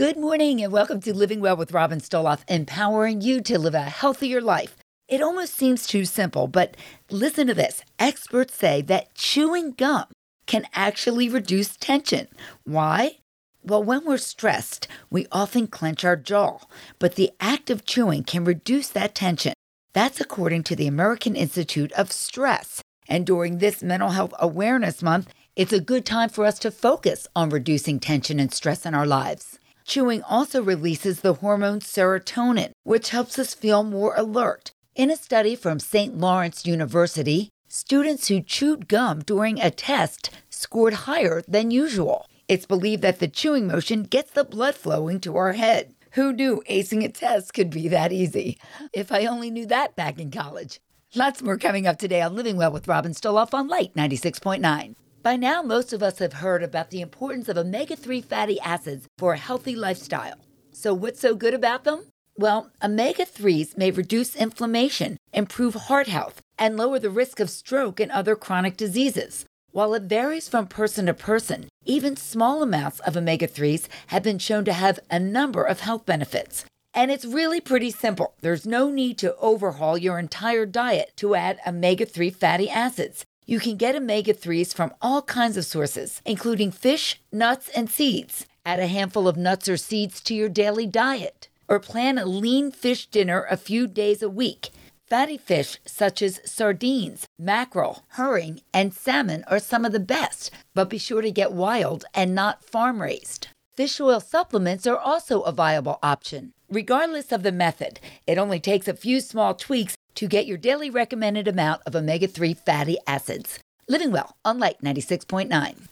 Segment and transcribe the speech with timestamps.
[0.00, 3.82] Good morning and welcome to Living Well with Robin Stoloff, empowering you to live a
[3.82, 4.74] healthier life.
[5.08, 6.74] It almost seems too simple, but
[7.10, 7.82] listen to this.
[7.98, 10.06] Experts say that chewing gum
[10.46, 12.28] can actually reduce tension.
[12.64, 13.18] Why?
[13.62, 16.60] Well, when we're stressed, we often clench our jaw,
[16.98, 19.52] but the act of chewing can reduce that tension.
[19.92, 22.80] That's according to the American Institute of Stress.
[23.06, 27.26] And during this Mental Health Awareness Month, it's a good time for us to focus
[27.36, 29.58] on reducing tension and stress in our lives.
[29.90, 34.70] Chewing also releases the hormone serotonin, which helps us feel more alert.
[34.94, 36.16] In a study from St.
[36.16, 42.24] Lawrence University, students who chewed gum during a test scored higher than usual.
[42.46, 45.92] It's believed that the chewing motion gets the blood flowing to our head.
[46.12, 48.58] Who knew acing a test could be that easy?
[48.92, 50.78] If I only knew that back in college.
[51.16, 54.94] Lots more coming up today on Living Well with Robin Stoloff on Light 96.9.
[55.22, 59.06] By now, most of us have heard about the importance of omega 3 fatty acids
[59.18, 60.38] for a healthy lifestyle.
[60.72, 62.06] So, what's so good about them?
[62.38, 68.00] Well, omega 3s may reduce inflammation, improve heart health, and lower the risk of stroke
[68.00, 69.44] and other chronic diseases.
[69.72, 74.38] While it varies from person to person, even small amounts of omega 3s have been
[74.38, 76.64] shown to have a number of health benefits.
[76.94, 78.32] And it's really pretty simple.
[78.40, 83.26] There's no need to overhaul your entire diet to add omega 3 fatty acids.
[83.50, 88.46] You can get omega 3s from all kinds of sources, including fish, nuts, and seeds.
[88.64, 92.70] Add a handful of nuts or seeds to your daily diet, or plan a lean
[92.70, 94.70] fish dinner a few days a week.
[95.08, 100.88] Fatty fish such as sardines, mackerel, herring, and salmon are some of the best, but
[100.88, 103.48] be sure to get wild and not farm raised.
[103.74, 106.52] Fish oil supplements are also a viable option.
[106.68, 107.98] Regardless of the method,
[108.28, 112.26] it only takes a few small tweaks to get your daily recommended amount of omega
[112.28, 113.58] 3 fatty acids.
[113.88, 115.88] Living Well on Light 96.9.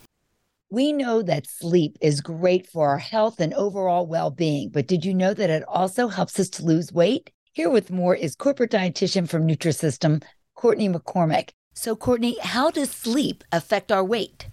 [0.69, 5.03] We know that sleep is great for our health and overall well being, but did
[5.03, 7.31] you know that it also helps us to lose weight?
[7.55, 10.23] Here with more is corporate dietitian from Nutrisystem,
[10.55, 11.49] Courtney McCormick.
[11.73, 14.47] So, Courtney, how does sleep affect our weight?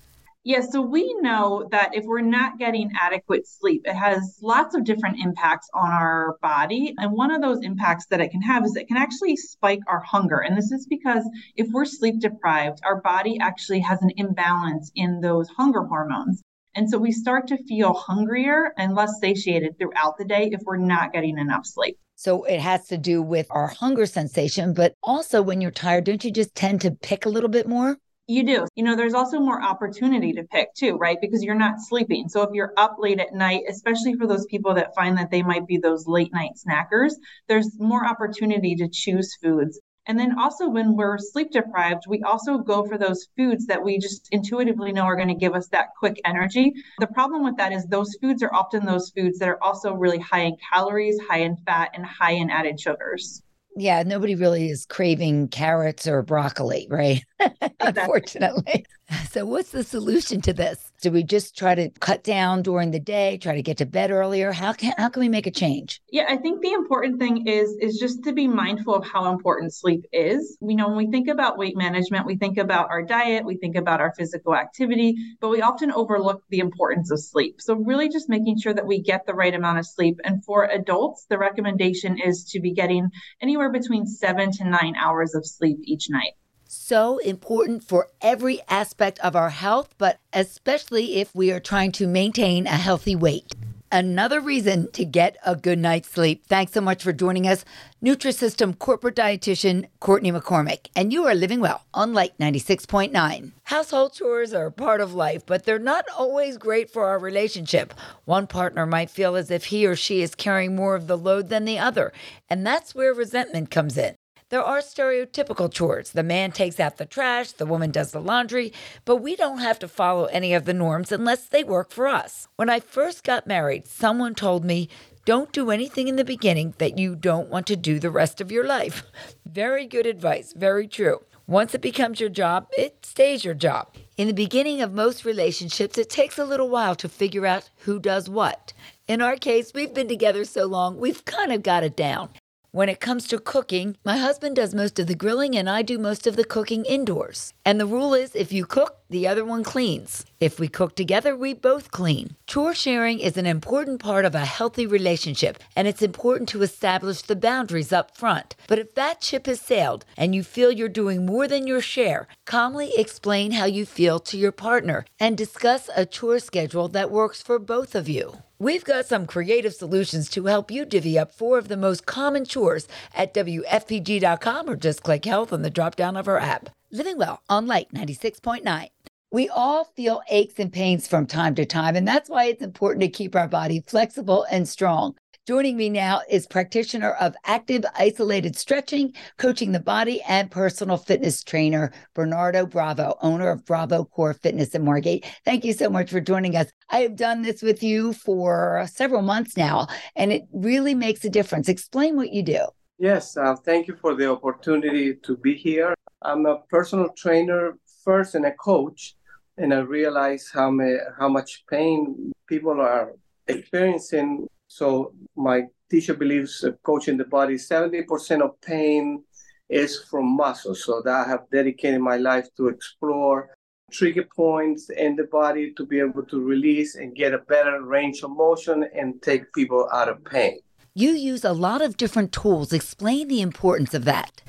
[0.47, 4.83] Yeah, so we know that if we're not getting adequate sleep, it has lots of
[4.83, 6.93] different impacts on our body.
[6.99, 10.01] And one of those impacts that it can have is it can actually spike our
[10.01, 10.37] hunger.
[10.37, 15.19] And this is because if we're sleep deprived, our body actually has an imbalance in
[15.19, 16.43] those hunger hormones.
[16.75, 20.77] And so we start to feel hungrier and less satiated throughout the day if we're
[20.77, 21.97] not getting enough sleep.
[22.17, 26.23] So it has to do with our hunger sensation, but also when you're tired, don't
[26.23, 27.97] you just tend to pick a little bit more?
[28.27, 28.65] You do.
[28.75, 31.17] You know, there's also more opportunity to pick too, right?
[31.21, 32.27] Because you're not sleeping.
[32.27, 35.43] So if you're up late at night, especially for those people that find that they
[35.43, 37.13] might be those late night snackers,
[37.47, 39.79] there's more opportunity to choose foods.
[40.07, 43.99] And then also when we're sleep deprived, we also go for those foods that we
[43.99, 46.73] just intuitively know are going to give us that quick energy.
[46.99, 50.19] The problem with that is those foods are often those foods that are also really
[50.19, 53.43] high in calories, high in fat, and high in added sugars
[53.75, 57.23] yeah, nobody really is craving carrots or broccoli, right?
[57.79, 58.85] Unfortunately.
[59.35, 60.93] So, what's the solution to this?
[61.01, 64.09] Do we just try to cut down during the day, try to get to bed
[64.09, 64.53] earlier?
[64.53, 66.01] How can how can we make a change?
[66.09, 69.73] Yeah, I think the important thing is is just to be mindful of how important
[69.73, 70.57] sleep is.
[70.61, 73.75] We know when we think about weight management, we think about our diet, we think
[73.75, 77.59] about our physical activity, but we often overlook the importance of sleep.
[77.59, 80.21] So, really just making sure that we get the right amount of sleep.
[80.23, 83.09] And for adults, the recommendation is to be getting
[83.41, 86.35] anywhere between seven to nine hours of sleep each night
[86.67, 92.07] so important for every aspect of our health, but especially if we are trying to
[92.07, 93.53] maintain a healthy weight.
[93.91, 96.47] Another reason to get a good night's sleep.
[96.47, 97.63] Thanks so much for joining us,
[98.03, 100.87] Nutrisystem corporate dietitian Courtney McCormick.
[100.95, 103.51] And you are living well on Light 96.9.
[103.63, 107.93] Household chores are part of life, but they're not always great for our relationship.
[108.25, 111.49] One partner might feel as if he or she is carrying more of the load
[111.49, 112.11] than the other,
[112.49, 114.15] and that's where resentment comes in.
[114.55, 116.11] There are stereotypical chores.
[116.11, 118.71] The man takes out the trash, the woman does the laundry,
[119.03, 122.47] but we don't have to follow any of the norms unless they work for us.
[122.55, 124.87] When I first got married, someone told me,
[125.25, 128.49] don't do anything in the beginning that you don't want to do the rest of
[128.49, 129.03] your life.
[129.45, 131.19] Very good advice, very true.
[131.47, 133.93] Once it becomes your job, it stays your job.
[134.15, 137.99] In the beginning of most relationships, it takes a little while to figure out who
[137.99, 138.71] does what.
[139.05, 142.29] In our case, we've been together so long, we've kind of got it down.
[142.75, 145.97] When it comes to cooking, my husband does most of the grilling and I do
[145.97, 147.53] most of the cooking indoors.
[147.63, 150.25] And the rule is if you cook, the other one cleans.
[150.39, 152.35] If we cook together, we both clean.
[152.47, 157.21] Chore sharing is an important part of a healthy relationship, and it's important to establish
[157.21, 158.55] the boundaries up front.
[158.67, 162.27] But if that ship has sailed and you feel you're doing more than your share,
[162.45, 167.41] calmly explain how you feel to your partner and discuss a chore schedule that works
[167.41, 168.39] for both of you.
[168.57, 172.45] We've got some creative solutions to help you divvy up four of the most common
[172.45, 176.69] chores at WFPG.com or just click health on the drop down of our app.
[176.89, 178.89] Living Well on Light 96.9.
[179.35, 183.01] We all feel aches and pains from time to time, and that's why it's important
[183.01, 185.17] to keep our body flexible and strong.
[185.45, 191.43] Joining me now is practitioner of active isolated stretching, coaching the body, and personal fitness
[191.43, 195.25] trainer, Bernardo Bravo, owner of Bravo Core Fitness in Margate.
[195.43, 196.71] Thank you so much for joining us.
[196.89, 201.29] I have done this with you for several months now, and it really makes a
[201.29, 201.67] difference.
[201.67, 202.67] Explain what you do.
[202.99, 205.93] Yes, uh, thank you for the opportunity to be here.
[206.21, 209.15] I'm a personal trainer first and a coach,
[209.57, 213.13] and I realize how, may, how much pain people are
[213.47, 219.23] experiencing so my teacher believes uh, coaching the body, 70% of pain
[219.69, 220.83] is from muscles.
[220.83, 223.55] So that I have dedicated my life to explore
[223.91, 228.23] trigger points in the body to be able to release and get a better range
[228.23, 230.59] of motion and take people out of pain.
[230.93, 232.73] You use a lot of different tools.
[232.73, 234.41] Explain the importance of that.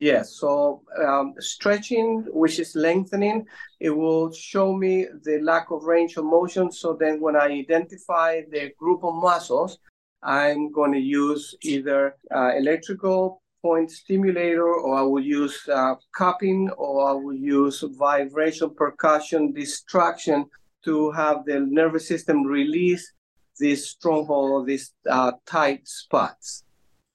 [0.00, 3.46] Yes, so um, stretching, which is lengthening,
[3.80, 6.70] it will show me the lack of range of motion.
[6.70, 9.78] So then when I identify the group of muscles,
[10.22, 16.70] I'm going to use either uh, electrical point stimulator or I will use uh, cupping
[16.70, 20.46] or I will use vibration, percussion, distraction
[20.84, 23.12] to have the nervous system release
[23.58, 26.62] this stronghold, these uh, tight spots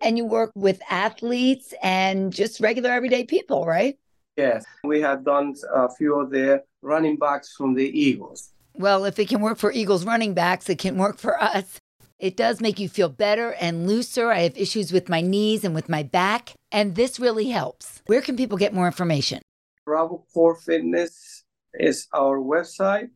[0.04, 3.98] and you work with athletes and just regular everyday people, right?
[4.38, 8.52] Yes, we have done a few of the running backs from the Eagles.
[8.76, 11.80] Well, if it can work for Eagles running backs, it can work for us.
[12.20, 14.32] It does make you feel better and looser.
[14.32, 18.02] I have issues with my knees and with my back, and this really helps.
[18.08, 19.42] Where can people get more information?
[19.86, 23.10] Bravo Core Fitness is our website,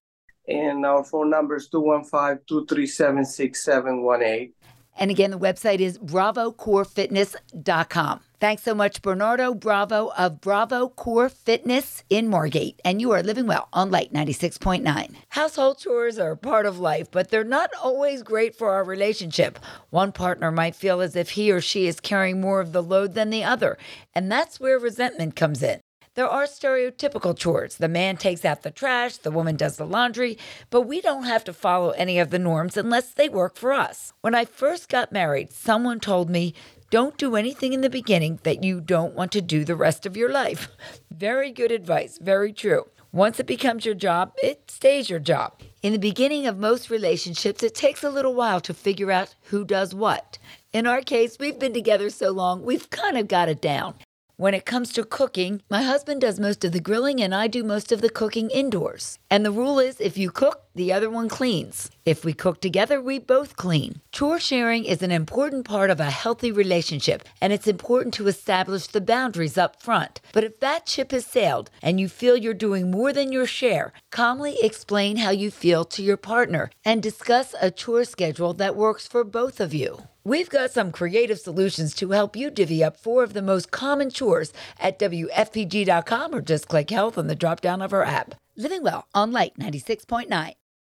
[0.47, 4.53] and our phone number is 215 237 6718.
[4.97, 8.21] And again, the website is bravocorefitness.com.
[8.39, 12.79] Thanks so much, Bernardo Bravo of Bravo Core Fitness in Margate.
[12.85, 15.15] And you are living well on Light 96.9.
[15.29, 19.57] Household chores are part of life, but they're not always great for our relationship.
[19.89, 23.15] One partner might feel as if he or she is carrying more of the load
[23.15, 23.75] than the other.
[24.13, 25.79] And that's where resentment comes in.
[26.17, 27.75] There are stereotypical chores.
[27.75, 30.39] The man takes out the trash, the woman does the laundry,
[30.71, 34.13] but we don't have to follow any of the norms unless they work for us.
[34.21, 36.55] When I first got married, someone told me,
[36.89, 40.17] don't do anything in the beginning that you don't want to do the rest of
[40.17, 40.69] your life.
[41.11, 42.87] Very good advice, very true.
[43.11, 45.61] Once it becomes your job, it stays your job.
[45.83, 49.63] In the beginning of most relationships, it takes a little while to figure out who
[49.63, 50.39] does what.
[50.73, 53.93] In our case, we've been together so long, we've kind of got it down.
[54.39, 57.63] When it comes to cooking, my husband does most of the grilling and I do
[57.63, 59.17] most of the cooking indoors.
[59.31, 61.89] And the rule is if you cook, the other one cleans.
[62.06, 64.01] If we cook together, we both clean.
[64.12, 68.88] Chore sharing is an important part of a healthy relationship, and it's important to establish
[68.88, 70.21] the boundaries up front.
[70.31, 73.91] But if that ship has sailed and you feel you're doing more than your share,
[74.12, 79.07] calmly explain how you feel to your partner and discuss a chore schedule that works
[79.07, 80.03] for both of you.
[80.23, 84.09] We've got some creative solutions to help you divvy up four of the most common
[84.09, 88.35] chores at WFPG.com or just click health on the drop down of our app.
[88.57, 90.53] Living Well on Light 96.9.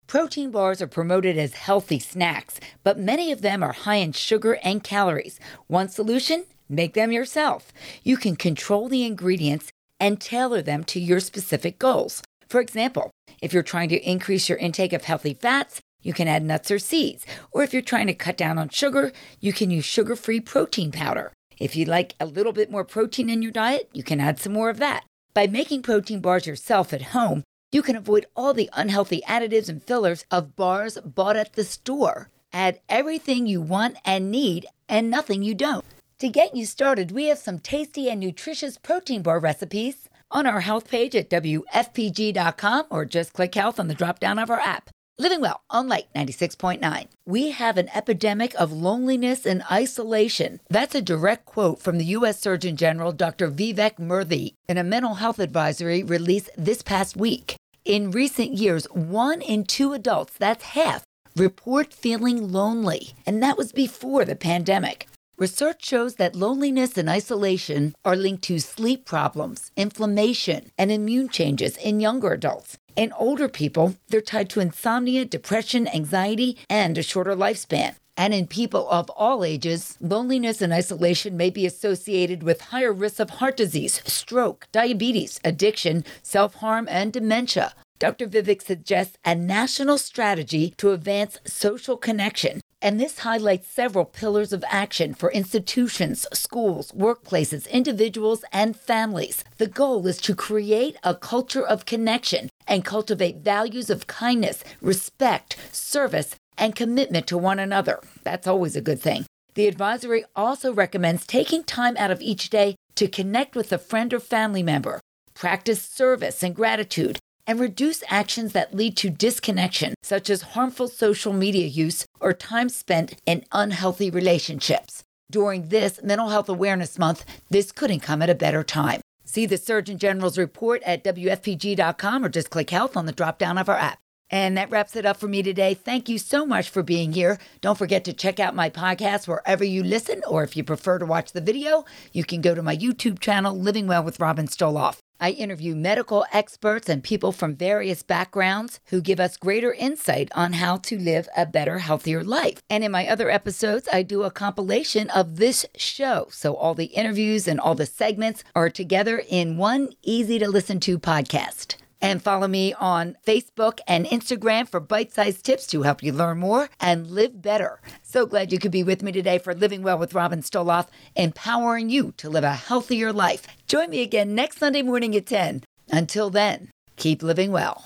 [0.09, 4.57] Protein bars are promoted as healthy snacks, but many of them are high in sugar
[4.63, 5.39] and calories.
[5.67, 6.45] One solution?
[6.67, 7.71] Make them yourself.
[8.03, 12.23] You can control the ingredients and tailor them to your specific goals.
[12.47, 16.41] For example, if you're trying to increase your intake of healthy fats, you can add
[16.41, 17.23] nuts or seeds.
[17.51, 20.91] Or if you're trying to cut down on sugar, you can use sugar free protein
[20.91, 21.33] powder.
[21.59, 24.53] If you'd like a little bit more protein in your diet, you can add some
[24.53, 25.05] more of that.
[25.35, 29.83] By making protein bars yourself at home, you can avoid all the unhealthy additives and
[29.83, 32.29] fillers of bars bought at the store.
[32.51, 35.85] Add everything you want and need and nothing you don't.
[36.19, 40.61] To get you started, we have some tasty and nutritious protein bar recipes on our
[40.61, 44.89] health page at WFPG.com or just click health on the drop down of our app.
[45.21, 47.07] Living Well on Light 96.9.
[47.25, 50.61] We have an epidemic of loneliness and isolation.
[50.69, 52.39] That's a direct quote from the U.S.
[52.39, 53.51] Surgeon General Dr.
[53.51, 57.57] Vivek Murthy in a mental health advisory released this past week.
[57.83, 61.03] In recent years, one in two adults, that's half,
[61.35, 65.09] report feeling lonely, and that was before the pandemic.
[65.39, 71.77] Research shows that loneliness and isolation are linked to sleep problems, inflammation, and immune changes
[71.77, 72.77] in younger adults.
[72.97, 77.95] In older people, they're tied to insomnia, depression, anxiety, and a shorter lifespan.
[78.17, 83.21] And in people of all ages, loneliness and isolation may be associated with higher risks
[83.21, 87.73] of heart disease, stroke, diabetes, addiction, self harm, and dementia.
[87.97, 88.27] Dr.
[88.27, 92.59] Vivek suggests a national strategy to advance social connection.
[92.81, 99.43] And this highlights several pillars of action for institutions, schools, workplaces, individuals, and families.
[99.57, 105.57] The goal is to create a culture of connection and cultivate values of kindness, respect,
[105.73, 107.99] service, and commitment to one another.
[108.23, 109.25] That's always a good thing.
[109.55, 114.13] The advisory also recommends taking time out of each day to connect with a friend
[114.13, 115.01] or family member,
[115.33, 117.19] practice service and gratitude,
[117.49, 122.69] and reduce actions that lead to disconnection, such as harmful social media use or time
[122.69, 125.03] spent in unhealthy relationships.
[125.31, 129.01] During this Mental Health Awareness Month, this couldn't come at a better time.
[129.25, 133.57] See the Surgeon General's report at WFPG.com or just click health on the drop down
[133.57, 133.97] of our app.
[134.29, 135.73] And that wraps it up for me today.
[135.73, 137.39] Thank you so much for being here.
[137.61, 141.05] Don't forget to check out my podcast wherever you listen, or if you prefer to
[141.07, 144.99] watch the video, you can go to my YouTube channel, Living Well with Robin Stoloff.
[145.19, 150.53] I interview medical experts and people from various backgrounds who give us greater insight on
[150.53, 152.61] how to live a better, healthier life.
[152.69, 156.27] And in my other episodes, I do a compilation of this show.
[156.31, 160.79] So all the interviews and all the segments are together in one easy to listen
[160.81, 161.75] to podcast.
[162.01, 166.39] And follow me on Facebook and Instagram for bite sized tips to help you learn
[166.39, 167.81] more and live better.
[168.03, 171.89] So glad you could be with me today for Living Well with Robin Stoloff, empowering
[171.89, 173.47] you to live a healthier life.
[173.67, 175.63] Join me again next Sunday morning at 10.
[175.91, 177.85] Until then, keep living well.